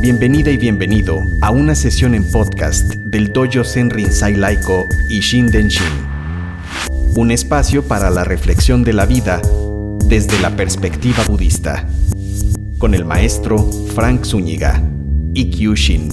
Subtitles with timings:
[0.00, 5.68] Bienvenida y bienvenido a una sesión en podcast del Dojo Zen Rinzai Laiko y Shinden
[5.68, 5.84] Shin.
[7.16, 9.40] Un espacio para la reflexión de la vida
[10.06, 11.86] desde la perspectiva budista.
[12.78, 13.58] Con el maestro
[13.94, 14.82] Frank Zúñiga
[15.32, 16.08] y Kyushin.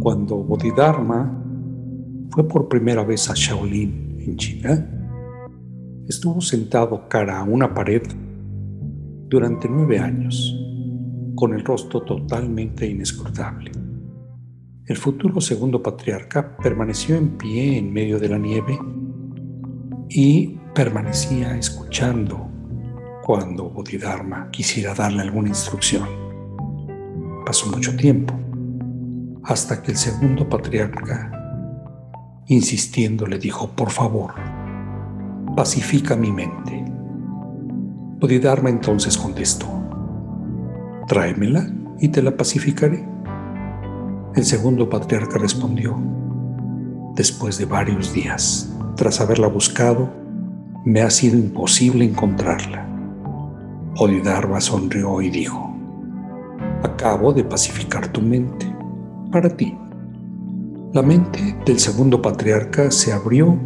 [0.00, 1.44] Cuando Bodhidharma
[2.30, 4.86] fue por primera vez a Shaolin, en China,
[6.08, 8.02] estuvo sentado cara a una pared
[9.28, 10.54] durante nueve años,
[11.34, 13.72] con el rostro totalmente inescrutable.
[14.86, 18.78] El futuro segundo patriarca permaneció en pie en medio de la nieve
[20.08, 22.48] y permanecía escuchando
[23.22, 26.08] cuando Bodhidharma quisiera darle alguna instrucción.
[27.44, 28.34] Pasó mucho tiempo
[29.44, 31.37] hasta que el segundo patriarca
[32.50, 34.32] Insistiendo le dijo, por favor,
[35.54, 36.82] pacifica mi mente.
[38.18, 39.66] Bodhidharma entonces contestó,
[41.06, 43.06] tráemela y te la pacificaré.
[44.34, 45.98] El segundo patriarca respondió,
[47.14, 50.08] después de varios días, tras haberla buscado,
[50.86, 52.88] me ha sido imposible encontrarla.
[53.94, 55.76] Bodhidharma sonrió y dijo,
[56.82, 58.74] acabo de pacificar tu mente
[59.30, 59.76] para ti.
[60.94, 63.58] La mente del segundo patriarca se abrió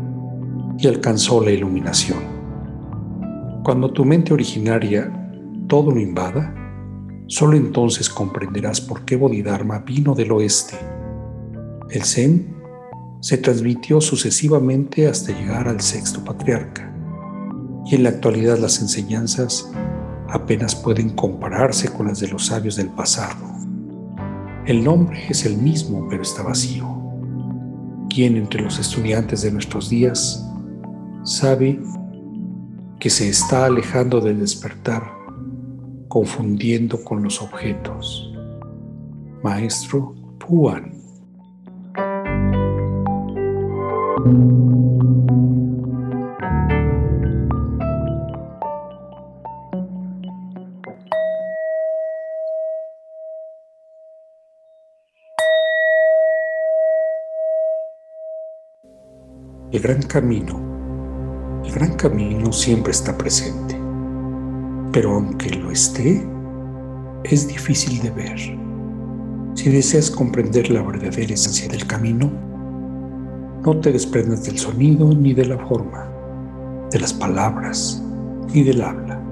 [0.76, 2.18] y alcanzó la iluminación.
[3.62, 5.30] Cuando tu mente originaria
[5.68, 6.52] todo lo invada,
[7.28, 10.76] solo entonces comprenderás por qué Bodhidharma vino del oeste.
[11.90, 12.56] El Zen
[13.20, 16.92] se transmitió sucesivamente hasta llegar al sexto patriarca,
[17.86, 19.70] y en la actualidad las enseñanzas
[20.28, 23.46] apenas pueden compararse con las de los sabios del pasado.
[24.66, 27.01] El nombre es el mismo, pero está vacío.
[28.14, 30.46] ¿Quién entre los estudiantes de nuestros días
[31.24, 31.80] sabe
[33.00, 35.02] que se está alejando del despertar,
[36.08, 38.30] confundiendo con los objetos?
[39.42, 40.92] Maestro Puan.
[59.72, 60.60] El gran camino,
[61.64, 63.74] el gran camino siempre está presente,
[64.92, 66.22] pero aunque lo esté,
[67.24, 68.38] es difícil de ver.
[69.54, 72.30] Si deseas comprender la verdadera esencia del camino,
[73.64, 76.06] no te desprendas del sonido ni de la forma,
[76.90, 78.02] de las palabras
[78.52, 79.22] ni del habla.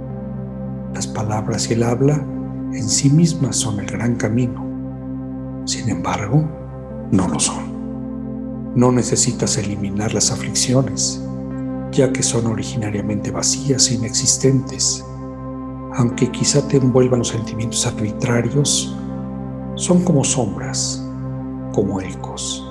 [0.95, 2.15] Las palabras y el habla
[2.73, 4.65] en sí mismas son el gran camino.
[5.67, 6.49] Sin embargo,
[7.11, 7.70] no lo son.
[8.81, 11.21] No necesitas eliminar las aflicciones,
[11.93, 15.05] ya que son originariamente vacías e inexistentes.
[15.97, 18.97] Aunque quizá te envuelvan los sentimientos arbitrarios,
[19.75, 21.07] son como sombras,
[21.75, 22.67] como ecos.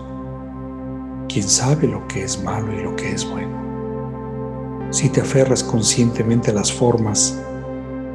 [1.32, 4.90] ¿Quién sabe lo que es malo y lo que es bueno?
[4.90, 7.40] Si te aferras conscientemente a las formas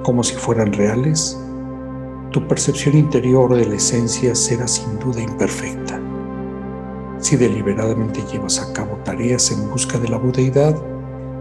[0.03, 1.39] como si fueran reales,
[2.33, 6.01] tu percepción interior de la esencia será sin duda imperfecta.
[7.25, 10.77] Si deliberadamente llevas a cabo tareas en busca de la budeidad,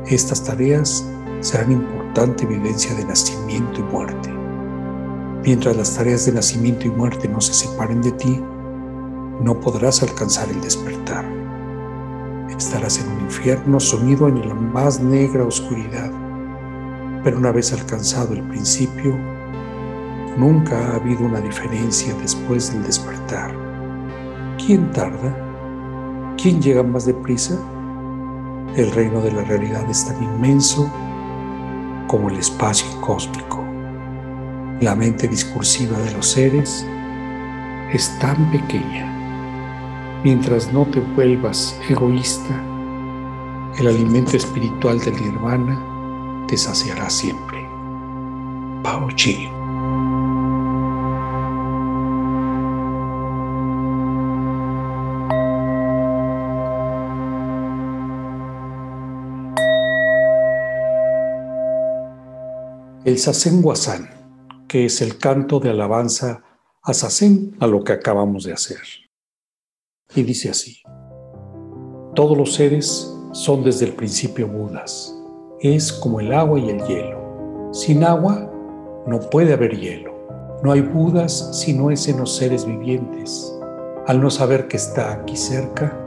[0.05, 1.05] estas tareas
[1.41, 4.33] serán importante evidencia de nacimiento y muerte.
[5.43, 8.41] Mientras las tareas de nacimiento y muerte no se separen de ti,
[9.41, 11.25] no podrás alcanzar el despertar.
[12.57, 16.13] Estarás en un infierno sumido en la más negra oscuridad.
[17.25, 19.17] Pero una vez alcanzado el principio,
[20.37, 23.53] nunca ha habido una diferencia después del despertar.
[24.65, 25.52] ¿Quién tarda?
[26.43, 27.57] ¿Quién llega más deprisa?
[28.75, 30.91] El reino de la realidad es tan inmenso
[32.05, 33.63] como el espacio cósmico.
[34.81, 36.85] La mente discursiva de los seres
[37.93, 39.09] es tan pequeña.
[40.25, 42.61] Mientras no te vuelvas egoísta,
[43.77, 47.65] el alimento espiritual del nirvana te saciará siempre.
[48.83, 49.47] Pao Chi.
[63.05, 64.09] El Sasen Guasán,
[64.69, 66.41] que es el canto de alabanza
[66.81, 68.79] a Sasen a lo que acabamos de hacer.
[70.15, 70.81] Y dice así,
[72.15, 75.13] todos los seres son desde el principio Budas,
[75.59, 77.69] es como el agua y el hielo.
[77.73, 78.49] Sin agua
[79.05, 80.13] no puede haber hielo.
[80.63, 83.53] No hay Budas si no es en los seres vivientes.
[84.07, 85.99] Al no saber que está aquí cerca,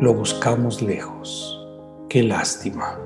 [0.00, 1.64] lo buscamos lejos.
[2.08, 2.98] Qué lástima.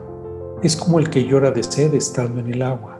[0.62, 2.94] Es como el que llora de sed estando en el agua.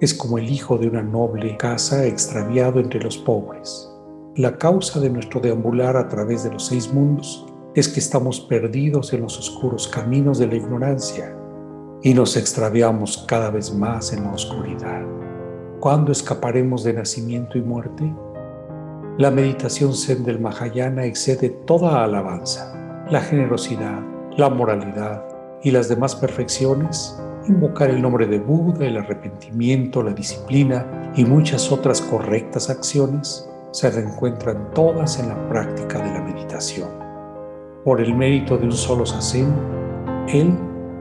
[0.00, 3.90] Es como el hijo de una noble casa extraviado entre los pobres.
[4.34, 9.14] La causa de nuestro deambular a través de los seis mundos es que estamos perdidos
[9.14, 11.34] en los oscuros caminos de la ignorancia
[12.02, 15.02] y nos extraviamos cada vez más en la oscuridad.
[15.80, 18.14] ¿Cuándo escaparemos de nacimiento y muerte?
[19.18, 24.02] La meditación zen del Mahayana excede toda alabanza, la generosidad,
[24.36, 25.24] la moralidad
[25.62, 27.18] y las demás perfecciones.
[27.48, 33.88] Invocar el nombre de Buda, el arrepentimiento, la disciplina y muchas otras correctas acciones se
[33.88, 36.88] reencuentran todas en la práctica de la meditación.
[37.84, 39.54] Por el mérito de un solo sasen,
[40.26, 40.58] Él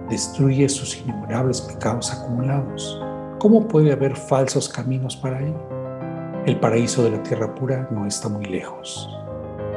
[0.08, 3.02] destruye sus innumerables pecados acumulados.
[3.40, 5.56] ¿Cómo puede haber falsos caminos para Él?
[6.46, 9.10] El paraíso de la tierra pura no está muy lejos.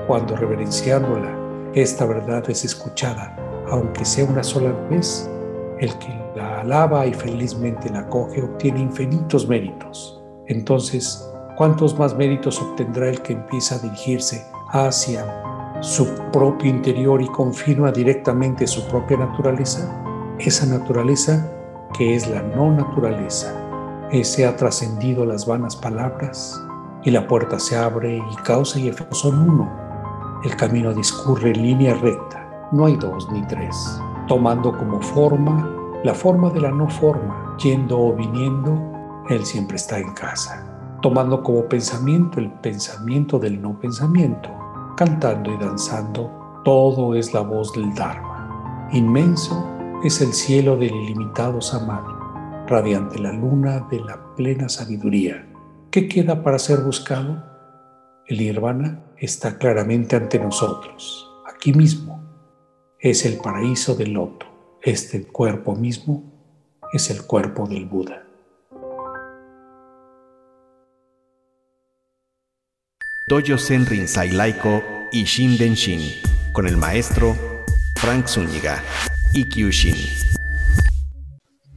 [0.06, 1.35] Cuando reverenciándola,
[1.73, 3.35] esta verdad es escuchada,
[3.71, 5.31] aunque sea una sola vez,
[5.81, 10.23] el que la alaba y felizmente la acoge obtiene infinitos méritos.
[10.46, 15.26] Entonces, ¿cuántos más méritos obtendrá el que empieza a dirigirse hacia
[15.81, 19.93] su propio interior y confirma directamente su propia naturaleza?
[20.38, 21.52] Esa naturaleza
[21.96, 23.52] que es la no naturaleza.
[24.12, 26.62] Ese ha trascendido las vanas palabras
[27.02, 29.69] y la puerta se abre y causa y efecto son uno.
[30.44, 33.75] El camino discurre en línea recta, no hay dos ni tres,
[34.29, 38.81] tomando como forma la forma de la no forma, yendo o viniendo,
[39.29, 40.69] Él siempre está en casa
[41.00, 44.50] tomando como pensamiento el pensamiento del no pensamiento,
[44.97, 48.89] cantando y danzando, todo es la voz del Dharma.
[48.93, 49.65] Inmenso
[50.03, 52.15] es el cielo del ilimitado Samadhi,
[52.67, 55.47] radiante la luna de la plena sabiduría.
[55.91, 57.45] ¿Qué queda para ser buscado?
[58.27, 62.23] El nirvana está claramente ante nosotros, aquí mismo.
[62.99, 64.47] Es el paraíso del loto.
[64.88, 66.23] Este cuerpo mismo
[66.94, 68.25] es el cuerpo del Buda.
[73.29, 74.81] Dojo Zen Rinzai Laiko
[75.12, 76.00] y Shinden Shin,
[76.55, 77.37] con el maestro
[77.96, 78.82] Frank Zúñiga
[79.35, 79.94] y Kyushin.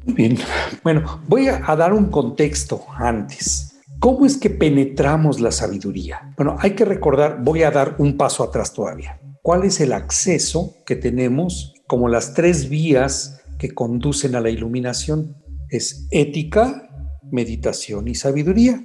[0.06, 0.38] Muy bien,
[0.82, 3.78] bueno, voy a dar un contexto antes.
[4.00, 6.34] ¿Cómo es que penetramos la sabiduría?
[6.38, 9.20] Bueno, hay que recordar, voy a dar un paso atrás todavía.
[9.44, 15.36] ¿Cuál es el acceso que tenemos como las tres vías que conducen a la iluminación?
[15.68, 16.90] Es ética,
[17.30, 18.82] meditación y sabiduría.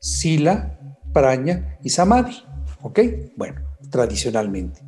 [0.00, 0.80] Sila,
[1.12, 2.38] praña y samadhi.
[2.80, 3.00] ¿Ok?
[3.36, 3.60] Bueno,
[3.90, 4.80] tradicionalmente.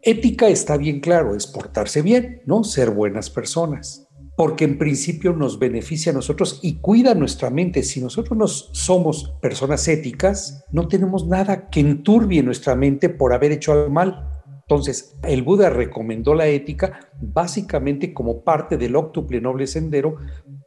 [0.00, 2.64] Ética está bien claro, es portarse bien, ¿no?
[2.64, 4.08] Ser buenas personas.
[4.34, 7.82] Porque en principio nos beneficia a nosotros y cuida nuestra mente.
[7.82, 13.52] Si nosotros nos somos personas éticas, no tenemos nada que enturbie nuestra mente por haber
[13.52, 14.31] hecho algo mal.
[14.68, 20.16] Entonces, el Buda recomendó la ética básicamente como parte del octuple noble sendero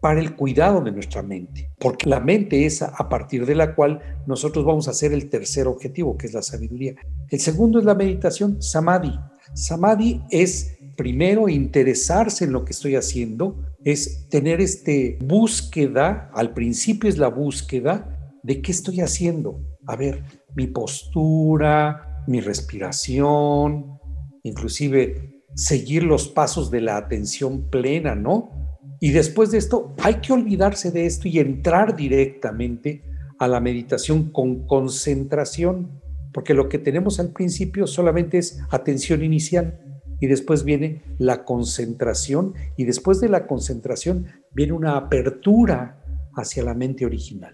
[0.01, 4.21] para el cuidado de nuestra mente, porque la mente es a partir de la cual
[4.27, 6.95] nosotros vamos a hacer el tercer objetivo, que es la sabiduría.
[7.29, 9.13] El segundo es la meditación, samadhi.
[9.53, 17.09] Samadhi es primero interesarse en lo que estoy haciendo, es tener este búsqueda, al principio
[17.09, 19.59] es la búsqueda de qué estoy haciendo.
[19.87, 20.23] A ver,
[20.55, 23.99] mi postura, mi respiración,
[24.43, 28.51] inclusive seguir los pasos de la atención plena, ¿no?
[28.99, 33.03] Y después de esto, hay que olvidarse de esto y entrar directamente
[33.39, 36.01] a la meditación con concentración,
[36.33, 39.79] porque lo que tenemos al principio solamente es atención inicial
[40.19, 46.03] y después viene la concentración y después de la concentración viene una apertura
[46.35, 47.53] hacia la mente original,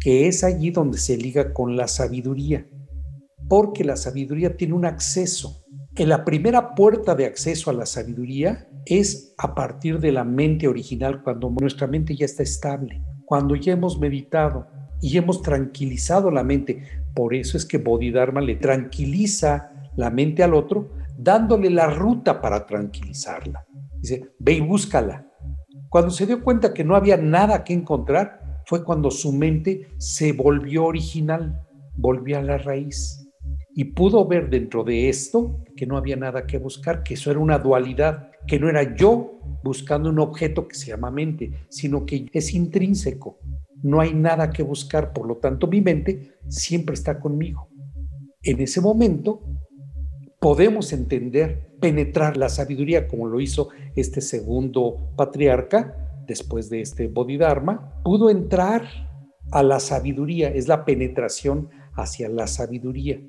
[0.00, 2.66] que es allí donde se liga con la sabiduría,
[3.50, 5.64] porque la sabiduría tiene un acceso.
[5.96, 10.68] En la primera puerta de acceso a la sabiduría es a partir de la mente
[10.68, 14.68] original, cuando nuestra mente ya está estable, cuando ya hemos meditado
[15.02, 16.84] y hemos tranquilizado la mente.
[17.12, 22.64] Por eso es que Bodhidharma le tranquiliza la mente al otro, dándole la ruta para
[22.66, 23.66] tranquilizarla.
[24.00, 25.26] Dice, ve y búscala.
[25.88, 30.32] Cuando se dio cuenta que no había nada que encontrar, fue cuando su mente se
[30.34, 31.60] volvió original,
[31.96, 33.26] volvió a la raíz
[33.74, 37.40] y pudo ver dentro de esto que no había nada que buscar, que eso era
[37.40, 42.28] una dualidad, que no era yo buscando un objeto que se llama mente, sino que
[42.32, 43.38] es intrínseco.
[43.82, 47.68] No hay nada que buscar, por lo tanto mi mente siempre está conmigo.
[48.42, 49.42] En ese momento
[50.40, 58.00] podemos entender, penetrar la sabiduría como lo hizo este segundo patriarca después de este Bodhidharma,
[58.02, 58.82] pudo entrar
[59.52, 63.20] a la sabiduría, es la penetración hacia la sabiduría.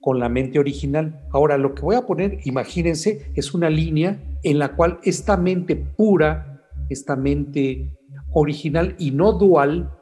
[0.00, 1.26] con la mente original.
[1.30, 5.76] Ahora, lo que voy a poner, imagínense, es una línea en la cual esta mente
[5.76, 7.92] pura, esta mente
[8.32, 9.92] original y no dual,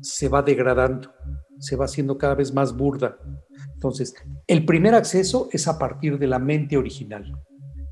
[0.00, 1.10] se va degradando,
[1.58, 3.16] se va haciendo cada vez más burda.
[3.74, 4.14] Entonces,
[4.46, 7.32] el primer acceso es a partir de la mente original,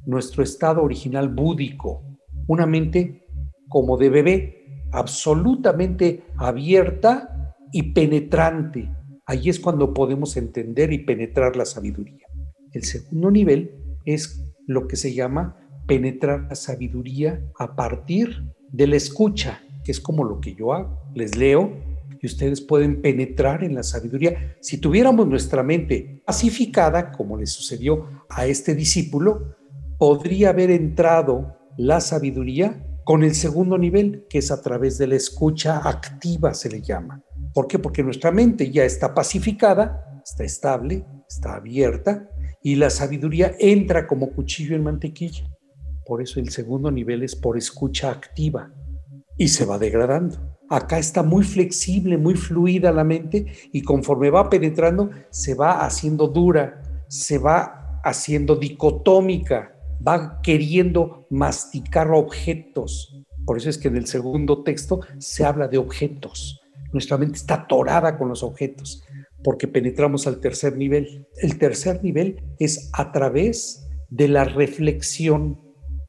[0.04, 2.02] nuestro estado original búdico,
[2.46, 3.26] una mente
[3.68, 8.90] como de bebé, absolutamente abierta y penetrante,
[9.26, 12.26] Ahí es cuando podemos entender y penetrar la sabiduría.
[12.72, 13.72] El segundo nivel
[14.04, 15.56] es lo que se llama
[15.88, 21.10] penetrar la sabiduría a partir de la escucha, que es como lo que yo hago.
[21.14, 21.72] Les leo
[22.22, 24.56] y ustedes pueden penetrar en la sabiduría.
[24.60, 29.56] Si tuviéramos nuestra mente pacificada, como le sucedió a este discípulo,
[29.98, 35.16] podría haber entrado la sabiduría con el segundo nivel, que es a través de la
[35.16, 37.22] escucha activa, se le llama.
[37.56, 37.78] ¿Por qué?
[37.78, 42.28] Porque nuestra mente ya está pacificada, está estable, está abierta
[42.62, 45.50] y la sabiduría entra como cuchillo en mantequilla.
[46.04, 48.70] Por eso el segundo nivel es por escucha activa
[49.38, 50.58] y se va degradando.
[50.68, 56.28] Acá está muy flexible, muy fluida la mente y conforme va penetrando se va haciendo
[56.28, 59.74] dura, se va haciendo dicotómica,
[60.06, 63.24] va queriendo masticar objetos.
[63.46, 66.60] Por eso es que en el segundo texto se habla de objetos
[66.92, 69.02] nuestra mente está atorada con los objetos
[69.42, 71.26] porque penetramos al tercer nivel.
[71.36, 75.60] El tercer nivel es a través de la reflexión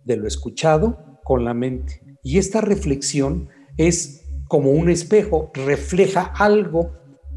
[0.05, 2.01] de lo escuchado con la mente.
[2.23, 6.93] Y esta reflexión es como un espejo, refleja algo,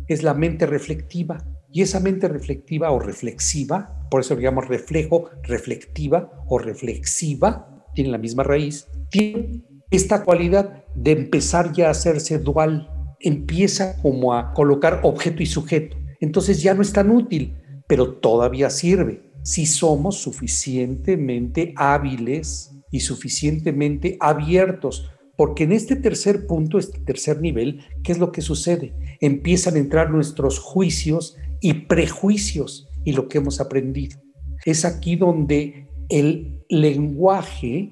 [0.09, 1.45] es la mente reflectiva.
[1.73, 8.11] Y esa mente reflectiva o reflexiva, por eso le llamamos reflejo, reflectiva o reflexiva, tiene
[8.11, 12.90] la misma raíz, tiene esta cualidad de empezar ya a hacerse dual,
[13.21, 15.97] empieza como a colocar objeto y sujeto.
[16.21, 17.55] Entonces ya no es tan útil,
[17.87, 25.11] pero todavía sirve si somos suficientemente hábiles y suficientemente abiertos.
[25.37, 28.95] Porque en este tercer punto, este tercer nivel, ¿qué es lo que sucede?
[29.21, 34.21] Empiezan a entrar nuestros juicios y prejuicios y lo que hemos aprendido.
[34.67, 37.91] Es aquí donde el lenguaje,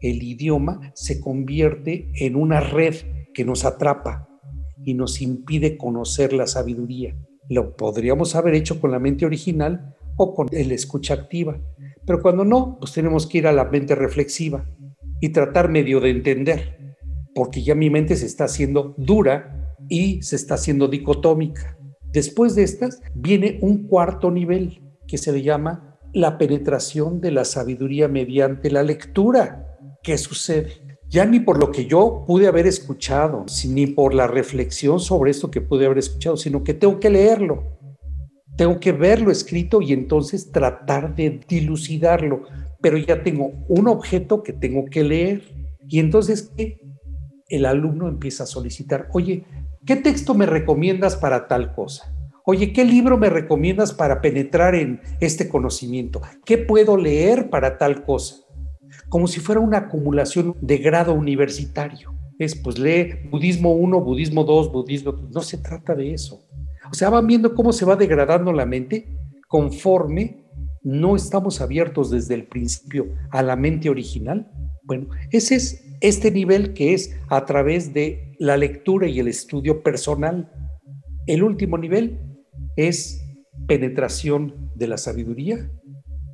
[0.00, 2.94] el idioma, se convierte en una red
[3.32, 4.28] que nos atrapa,
[4.84, 7.16] y nos impide conocer la sabiduría.
[7.48, 11.58] Lo podríamos haber hecho con la mente original o con el escucha activa,
[12.06, 14.64] pero cuando no, pues tenemos que ir a la mente reflexiva
[15.20, 16.96] y tratar medio de entender,
[17.34, 21.76] porque ya mi mente se está haciendo dura y se está haciendo dicotómica.
[22.12, 27.44] Después de estas viene un cuarto nivel que se le llama la penetración de la
[27.44, 29.76] sabiduría mediante la lectura.
[30.02, 30.93] ¿Qué sucede?
[31.14, 35.48] Ya ni por lo que yo pude haber escuchado, ni por la reflexión sobre esto
[35.48, 37.78] que pude haber escuchado, sino que tengo que leerlo,
[38.56, 42.42] tengo que verlo escrito y entonces tratar de dilucidarlo,
[42.82, 45.42] pero ya tengo un objeto que tengo que leer
[45.88, 46.52] y entonces
[47.48, 49.44] el alumno empieza a solicitar, oye,
[49.86, 52.12] ¿qué texto me recomiendas para tal cosa?
[52.44, 56.22] Oye, ¿qué libro me recomiendas para penetrar en este conocimiento?
[56.44, 58.43] ¿Qué puedo leer para tal cosa?
[59.08, 62.12] Como si fuera una acumulación de grado universitario.
[62.38, 65.12] Es, pues lee budismo 1, budismo 2, budismo...
[65.32, 66.44] No se trata de eso.
[66.90, 69.08] O sea, van viendo cómo se va degradando la mente
[69.48, 70.44] conforme
[70.82, 74.50] no estamos abiertos desde el principio a la mente original.
[74.82, 79.82] Bueno, ese es este nivel que es a través de la lectura y el estudio
[79.82, 80.52] personal.
[81.26, 82.20] El último nivel
[82.76, 83.24] es
[83.66, 85.70] penetración de la sabiduría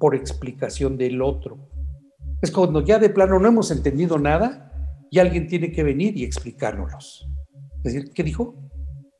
[0.01, 1.70] por explicación del otro.
[2.43, 4.73] Es cuando ya de plano no hemos entendido nada
[5.11, 7.29] y alguien tiene que venir y explicárnoslos.
[7.85, 8.55] Es decir, ¿qué dijo?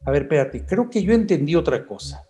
[0.05, 2.27] A ver, espérate, creo que yo entendí otra cosa.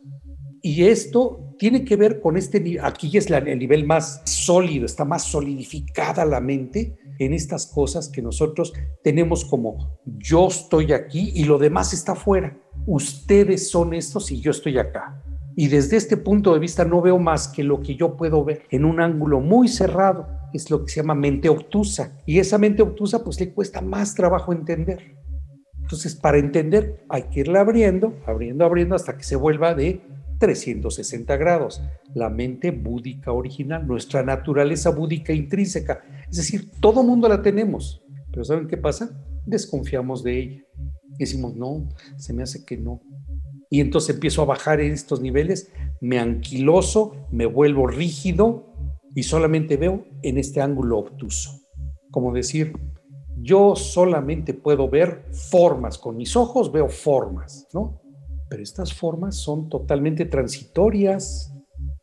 [0.62, 5.24] Y esto tiene que ver con este, aquí es el nivel más sólido, está más
[5.24, 11.58] solidificada la mente en estas cosas que nosotros tenemos como yo estoy aquí y lo
[11.58, 12.58] demás está afuera.
[12.86, 15.22] Ustedes son estos y yo estoy acá.
[15.56, 18.62] Y desde este punto de vista no veo más que lo que yo puedo ver
[18.70, 20.39] en un ángulo muy cerrado.
[20.52, 22.18] Es lo que se llama mente obtusa.
[22.26, 25.16] Y esa mente obtusa pues le cuesta más trabajo entender.
[25.80, 30.00] Entonces para entender hay que irla abriendo, abriendo, abriendo hasta que se vuelva de
[30.38, 31.82] 360 grados.
[32.14, 36.02] La mente búdica original, nuestra naturaleza búdica intrínseca.
[36.30, 38.02] Es decir, todo mundo la tenemos.
[38.32, 39.10] Pero ¿saben qué pasa?
[39.46, 40.62] Desconfiamos de ella.
[41.18, 43.02] Decimos, no, se me hace que no
[43.70, 48.74] y entonces empiezo a bajar en estos niveles, me anquiloso, me vuelvo rígido
[49.14, 51.50] y solamente veo en este ángulo obtuso.
[52.10, 52.72] Como decir,
[53.42, 58.00] yo solamente puedo ver formas, con mis ojos veo formas, ¿no?
[58.48, 61.54] Pero estas formas son totalmente transitorias,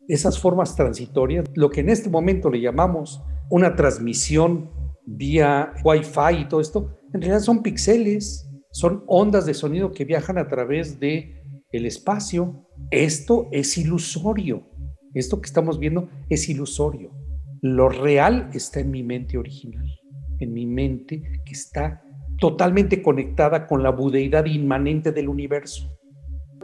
[0.07, 4.69] esas formas transitorias, lo que en este momento le llamamos una transmisión
[5.05, 10.37] vía Wi-Fi y todo esto, en realidad son píxeles, son ondas de sonido que viajan
[10.37, 12.67] a través de el espacio.
[12.91, 14.63] Esto es ilusorio.
[15.17, 17.11] Esto que estamos viendo es ilusorio.
[17.61, 19.87] Lo real está en mi mente original,
[20.39, 22.03] en mi mente que está
[22.39, 25.97] totalmente conectada con la budeidad inmanente del universo.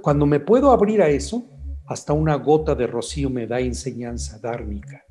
[0.04, 1.50] Cuando me puedo abrir a eso,
[1.88, 5.02] hasta una gota de rocío me da enseñanza dármica.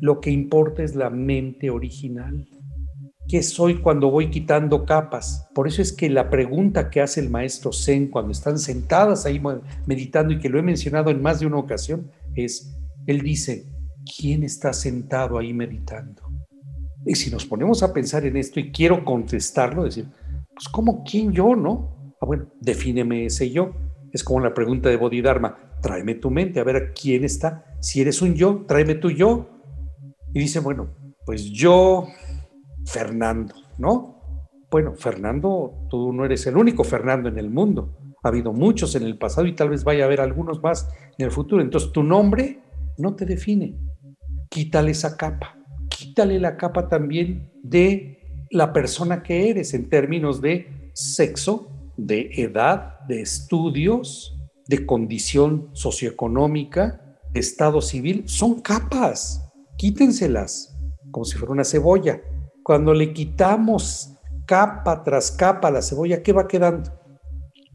[0.00, 2.48] Lo que importa es la mente original.
[3.28, 5.48] ¿Qué soy cuando voy quitando capas?
[5.54, 9.40] Por eso es que la pregunta que hace el maestro Zen cuando están sentadas ahí
[9.86, 12.76] meditando y que lo he mencionado en más de una ocasión es,
[13.06, 13.66] él dice,
[14.18, 16.22] ¿quién está sentado ahí meditando?
[17.06, 20.06] Y si nos ponemos a pensar en esto y quiero contestarlo, decir,
[20.54, 22.14] pues ¿cómo quién yo, no?
[22.20, 23.72] Ah, bueno, defíneme ese yo.
[24.12, 27.64] Es como la pregunta de Bodhidharma, tráeme tu mente, a ver quién está.
[27.80, 29.50] Si eres un yo, tráeme tu yo.
[30.32, 30.88] Y dice, bueno,
[31.26, 32.06] pues yo,
[32.86, 34.14] Fernando, ¿no?
[34.70, 37.96] Bueno, Fernando, tú no eres el único Fernando en el mundo.
[38.24, 40.88] Ha habido muchos en el pasado y tal vez vaya a haber algunos más
[41.18, 41.62] en el futuro.
[41.62, 42.58] Entonces, tu nombre
[42.98, 43.76] no te define.
[44.48, 45.56] Quítale esa capa.
[45.88, 53.00] Quítale la capa también de la persona que eres en términos de sexo, de edad,
[53.06, 60.76] de estudios, de condición socioeconómica, de estado civil, son capas, quítenselas,
[61.10, 62.22] como si fuera una cebolla.
[62.62, 64.14] Cuando le quitamos
[64.46, 66.90] capa tras capa a la cebolla, ¿qué va quedando?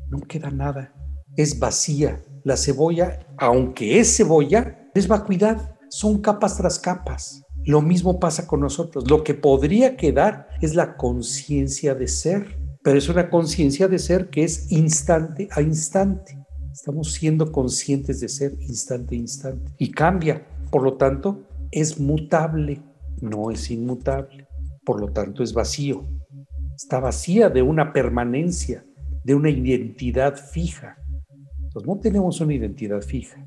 [0.10, 0.94] No queda nada,
[1.36, 2.24] es vacía.
[2.44, 7.44] La cebolla, aunque es cebolla, es vacuidad, son capas tras capas.
[7.66, 9.10] Lo mismo pasa con nosotros.
[9.10, 14.30] Lo que podría quedar es la conciencia de ser pero es una conciencia de ser
[14.30, 16.38] que es instante a instante.
[16.72, 20.48] Estamos siendo conscientes de ser instante a instante y cambia.
[20.72, 22.82] Por lo tanto, es mutable,
[23.22, 24.48] no es inmutable.
[24.86, 26.08] Por lo tanto, es vacío.
[26.76, 28.86] Está vacía de una permanencia,
[29.24, 30.98] de una identidad fija.
[31.64, 33.46] Entonces, no tenemos una identidad fija,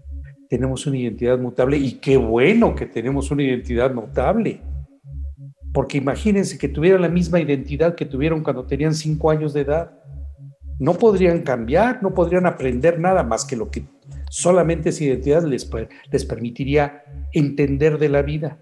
[0.49, 4.61] tenemos una identidad mutable y qué bueno que tenemos una identidad mutable
[5.73, 9.93] porque imagínense que tuvieran la misma identidad que tuvieron cuando tenían cinco años de edad.
[10.79, 13.85] No podrían cambiar, no podrían aprender nada más que lo que
[14.29, 15.71] solamente esa identidad les,
[16.11, 18.61] les permitiría entender de la vida.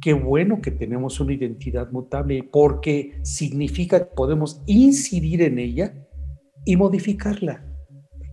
[0.00, 5.94] Qué bueno que tenemos una identidad mutable porque significa que podemos incidir en ella
[6.64, 7.64] y modificarla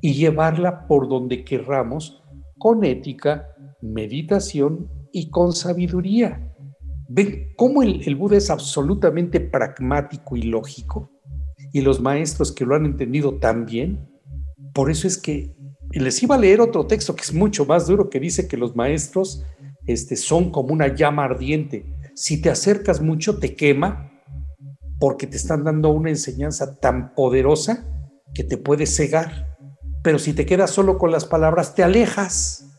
[0.01, 2.23] y llevarla por donde querramos
[2.57, 6.53] con ética, meditación y con sabiduría.
[7.07, 11.11] ¿Ven cómo el, Buda es absolutamente pragmático y lógico?
[11.73, 14.07] Y los maestros que lo han entendido tan bien,
[14.73, 15.55] por eso es que
[15.91, 18.75] les iba a leer otro texto que es mucho más duro, que dice que los
[18.75, 19.43] maestros
[19.87, 21.85] este, son como una llama ardiente.
[22.13, 24.11] Si te acercas mucho, te quema,
[24.99, 27.98] porque te están dando una enseñanza tan poderosa
[28.33, 29.57] que te puede cegar.
[30.03, 32.69] Pero si te quedas solo con las palabras, te alejas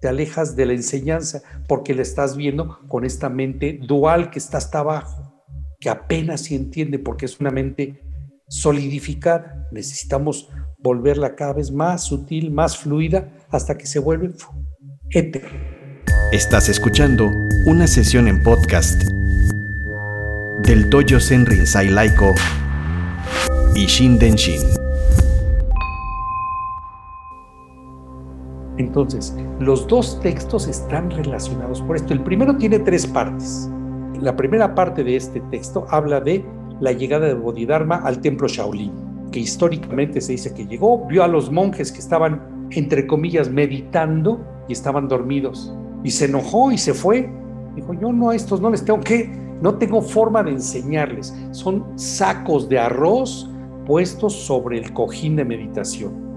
[0.00, 4.58] te alejas de la enseñanza porque la estás viendo con esta mente dual que está
[4.58, 5.44] hasta abajo,
[5.80, 8.00] que apenas se entiende porque es una mente
[8.48, 9.68] solidificada.
[9.72, 14.30] Necesitamos volverla cada vez más sutil, más fluida, hasta que se vuelve
[15.10, 15.44] éter.
[16.32, 17.30] Estás escuchando
[17.66, 19.02] una sesión en podcast
[20.62, 22.34] del Dojo Zen Rinzai Laiko
[23.78, 24.60] y Shin Denshin.
[28.76, 32.12] Entonces, los dos textos están relacionados por esto.
[32.12, 33.70] El primero tiene tres partes.
[34.20, 36.44] La primera parte de este texto habla de
[36.80, 38.92] la llegada de Bodhidharma al templo Shaolin,
[39.30, 44.44] que históricamente se dice que llegó, vio a los monjes que estaban, entre comillas, meditando
[44.68, 45.72] y estaban dormidos.
[46.02, 47.30] Y se enojó y se fue.
[47.76, 49.30] Dijo, yo no a estos no les tengo que,
[49.62, 51.32] no tengo forma de enseñarles.
[51.52, 53.48] Son sacos de arroz
[53.88, 56.28] puestos sobre el cojín de meditación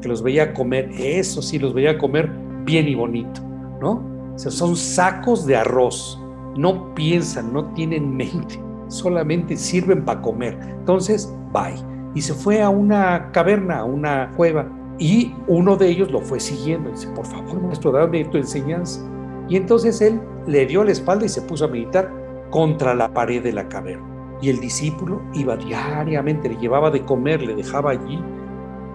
[0.00, 2.30] que los veía comer, eso sí, los veía comer
[2.64, 3.40] bien y bonito,
[3.80, 4.02] ¿no?
[4.34, 6.20] O sea, son sacos de arroz,
[6.56, 10.58] no piensan, no tienen mente, solamente sirven para comer.
[10.78, 11.74] Entonces, bye.
[12.14, 14.68] Y se fue a una caverna, a una cueva,
[14.98, 16.90] y uno de ellos lo fue siguiendo.
[16.90, 19.00] Dice, por favor, maestro, dame tu enseñanza.
[19.48, 22.12] Y entonces él le dio la espalda y se puso a meditar
[22.50, 24.06] contra la pared de la caverna.
[24.40, 28.18] Y el discípulo iba diariamente, le llevaba de comer, le dejaba allí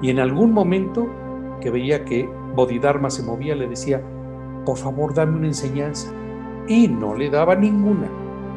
[0.04, 1.08] y en algún momento
[1.62, 4.04] que veía que Bodhidharma se movía, le decía,
[4.66, 6.12] por favor, dame una enseñanza.
[6.68, 8.10] Y no le daba ninguna.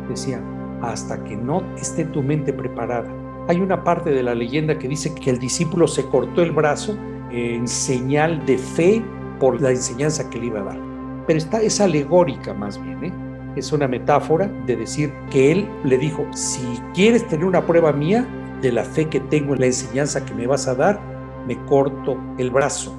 [0.08, 0.42] Decía,
[0.82, 3.08] hasta que no esté tu mente preparada.
[3.46, 6.96] Hay una parte de la leyenda que dice que el discípulo se cortó el brazo
[7.30, 9.00] en señal de fe
[9.38, 10.80] por la enseñanza que le iba a dar.
[11.28, 13.12] Pero está, es alegórica más bien, ¿eh?
[13.56, 16.60] Es una metáfora de decir que él le dijo, si
[16.94, 18.26] quieres tener una prueba mía
[18.60, 21.00] de la fe que tengo en la enseñanza que me vas a dar,
[21.46, 22.94] me corto el brazo.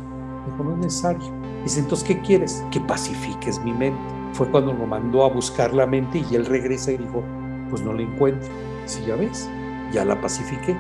[0.45, 1.31] Dijo, no es necesario.
[1.63, 2.63] Dice, entonces, ¿qué quieres?
[2.71, 3.99] Que pacifiques mi mente.
[4.33, 7.23] Fue cuando lo mandó a buscar la mente y él regresa y dijo,
[7.69, 8.49] pues no la encuentro.
[8.85, 9.49] Si ya ves,
[9.91, 10.75] ya la pacifiqué.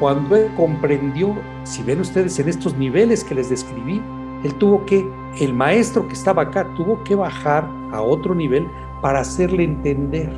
[0.00, 4.00] Cuando él comprendió, si ven ustedes en estos niveles que les describí,
[4.42, 5.06] él tuvo que,
[5.38, 8.68] el maestro que estaba acá, tuvo que bajar a otro nivel
[9.02, 10.30] para hacerle entender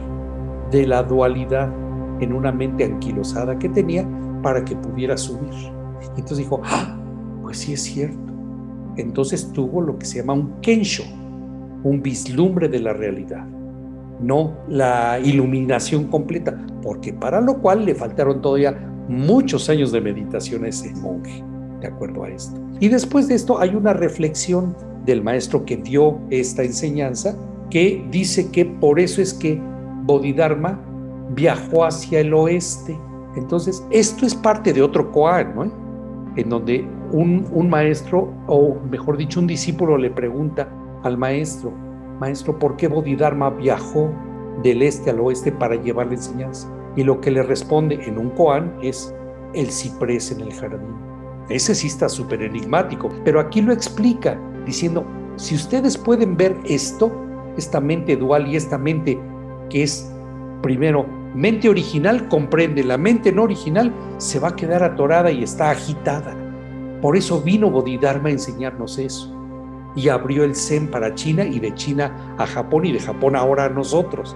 [0.70, 1.72] de la dualidad
[2.20, 4.08] en una mente anquilosada que tenía
[4.42, 5.52] para que pudiera subir.
[6.16, 6.98] Entonces dijo, ah,
[7.42, 8.18] pues sí es cierto.
[8.96, 11.04] Entonces tuvo lo que se llama un kensho,
[11.82, 13.46] un vislumbre de la realidad,
[14.20, 18.72] no la iluminación completa, porque para lo cual le faltaron todavía
[19.08, 21.44] muchos años de meditación a ese monje,
[21.80, 22.58] de acuerdo a esto.
[22.80, 24.74] Y después de esto hay una reflexión
[25.04, 27.36] del maestro que dio esta enseñanza,
[27.70, 29.60] que dice que por eso es que
[30.04, 30.80] Bodhidharma
[31.30, 32.98] viajó hacia el oeste.
[33.36, 35.72] Entonces, esto es parte de otro koan, ¿no?
[36.36, 40.68] En donde un, maestro, o mejor dicho, un discípulo le pregunta
[41.02, 41.72] al maestro,
[42.20, 44.10] maestro, ¿por qué Bodhidharma viajó
[44.62, 46.68] del este al oeste para llevar la enseñanza?
[46.96, 49.14] Y lo que le responde en un koan es
[49.52, 50.94] el ciprés en el jardín.
[51.48, 55.04] Ese sí está súper enigmático, pero aquí lo explica diciendo,
[55.36, 57.12] si ustedes pueden ver esto,
[57.56, 59.18] esta mente dual y esta mente
[59.70, 60.10] que es
[60.62, 65.70] primero mente original comprende, la mente no original se va a quedar atorada y está
[65.70, 66.34] agitada.
[67.02, 69.30] Por eso vino Bodhidharma a enseñarnos eso.
[69.96, 73.66] Y abrió el Zen para China y de China a Japón y de Japón ahora
[73.66, 74.34] a nosotros.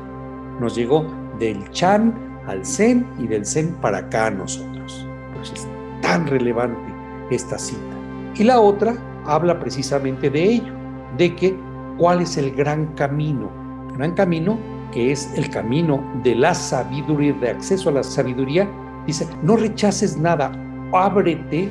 [0.60, 1.06] Nos llegó
[1.38, 2.14] del Chan
[2.46, 5.06] al Zen y del Zen para acá a nosotros.
[5.34, 5.66] Pues es
[6.02, 6.92] tan relevante
[7.30, 7.80] esta cita.
[8.34, 10.72] Y la otra habla precisamente de ello,
[11.16, 11.56] de que
[11.98, 13.50] cuál es el gran camino.
[13.90, 14.58] El gran camino
[14.92, 18.68] que es el camino de la sabiduría, de acceso a la sabiduría,
[19.06, 20.52] dice, no rechaces nada,
[20.92, 21.68] ábrete,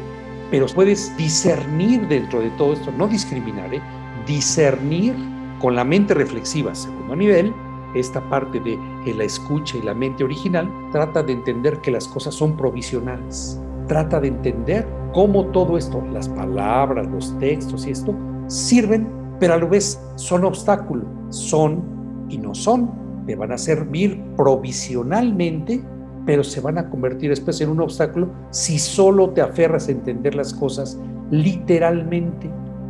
[0.51, 3.81] pero puedes discernir dentro de todo esto, no discriminar, ¿eh?
[4.25, 5.15] discernir
[5.59, 7.53] con la mente reflexiva, segundo nivel,
[7.95, 8.77] esta parte de
[9.13, 14.19] la escucha y la mente original, trata de entender que las cosas son provisionales, trata
[14.19, 18.13] de entender cómo todo esto, las palabras, los textos y esto,
[18.47, 19.07] sirven,
[19.39, 21.83] pero a la vez son obstáculo, son
[22.29, 22.91] y no son.
[23.25, 25.83] Te van a servir provisionalmente,
[26.25, 30.35] pero se van a convertir después en un obstáculo si solo te aferras a entender
[30.35, 30.99] las cosas
[31.31, 32.49] literalmente.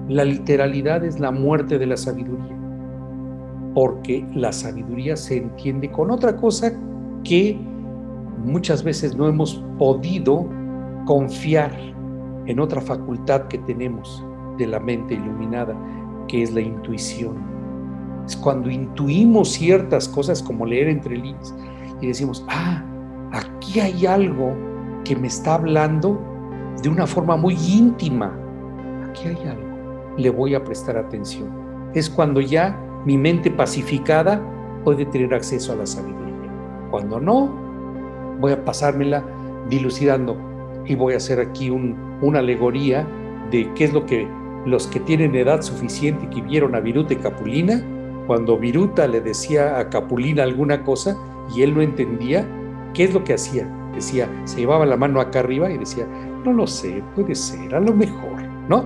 [0.09, 2.55] La literalidad es la muerte de la sabiduría,
[3.73, 6.71] porque la sabiduría se entiende con otra cosa
[7.23, 7.59] que
[8.43, 10.47] muchas veces no hemos podido
[11.05, 11.71] confiar
[12.45, 14.23] en otra facultad que tenemos
[14.57, 15.75] de la mente iluminada,
[16.27, 17.57] que es la intuición
[18.27, 21.55] es cuando intuimos ciertas cosas como leer entre líneas
[22.01, 22.83] y decimos, ah,
[23.31, 24.53] aquí hay algo
[25.05, 26.21] que me está hablando
[26.83, 28.37] de una forma muy íntima.
[29.09, 30.13] Aquí hay algo.
[30.17, 31.49] Le voy a prestar atención.
[31.93, 34.41] Es cuando ya mi mente pacificada
[34.83, 36.51] puede tener acceso a la sabiduría.
[36.91, 37.49] Cuando no,
[38.41, 39.23] voy a pasármela
[39.69, 40.37] dilucidando
[40.85, 43.07] y voy a hacer aquí una alegoría
[43.51, 44.27] de qué es lo que
[44.67, 47.81] los que tienen edad suficiente que vieron a Viruta y Capulina
[48.27, 51.17] cuando Viruta le decía a Capulina alguna cosa
[51.55, 52.45] y él no entendía,
[52.93, 53.65] ¿qué es lo que hacía?
[53.95, 56.05] Decía, se llevaba la mano acá arriba y decía,
[56.43, 58.85] no lo sé, puede ser, a lo mejor, ¿no?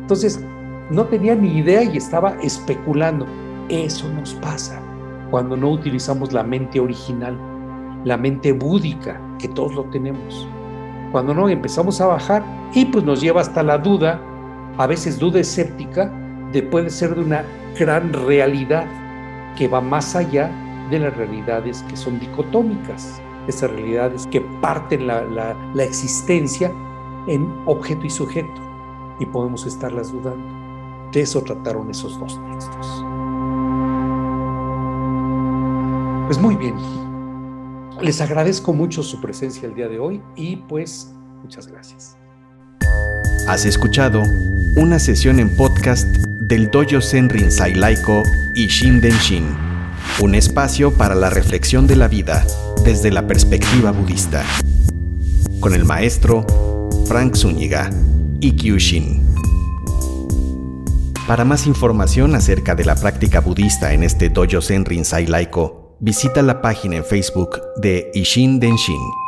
[0.00, 0.42] Entonces,
[0.90, 3.26] no tenía ni idea y estaba especulando.
[3.68, 4.80] Eso nos pasa
[5.32, 7.36] cuando no utilizamos la mente original,
[8.04, 10.48] la mente búdica, que todos lo tenemos.
[11.10, 14.20] Cuando no empezamos a bajar y pues nos lleva hasta la duda,
[14.78, 16.12] a veces duda escéptica,
[16.52, 17.44] de puede ser de una
[17.78, 18.86] gran realidad
[19.56, 20.50] que va más allá
[20.90, 26.72] de las realidades que son dicotómicas, esas realidades que parten la, la, existencia
[27.26, 28.60] en objeto y sujeto
[29.18, 30.46] y podemos estarlas dudando.
[31.12, 33.04] De eso trataron esos dos textos.
[36.26, 36.74] Pues muy bien,
[38.00, 42.16] les agradezco mucho su presencia el día de hoy y pues muchas gracias.
[43.48, 44.24] Has escuchado
[44.74, 48.24] una sesión en podcast del Dojo Zen Rinzai Laiko
[48.56, 49.44] y Shinden Shin,
[50.20, 52.44] un espacio para la reflexión de la vida
[52.82, 54.42] desde la perspectiva budista,
[55.60, 56.44] con el maestro
[57.06, 57.88] Frank Zúñiga
[58.40, 59.24] y Kyushin.
[61.28, 66.42] Para más información acerca de la práctica budista en este Dojo Zen Rinzai Laiko, visita
[66.42, 69.25] la página en Facebook de Ishin Denshin